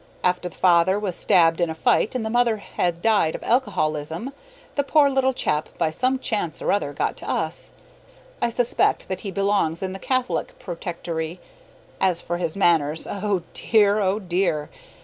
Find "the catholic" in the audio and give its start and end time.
9.93-10.57